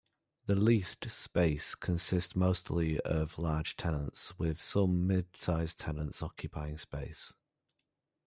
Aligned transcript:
The 0.47 0.55
leased 0.55 1.11
space 1.11 1.75
consists 1.75 2.35
mostly 2.35 2.99
of 3.01 3.37
large 3.37 3.75
tenants, 3.75 4.33
with 4.39 4.59
some 4.59 5.05
mid-sized 5.05 5.79
tenants 5.79 6.23
occupying 6.23 6.79
space. 6.79 7.33